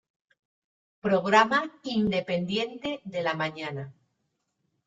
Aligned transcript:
Programa 1.07 1.59
independiente 1.97 3.01
de 3.03 3.21
la 3.21 3.35
mañana. 3.35 3.93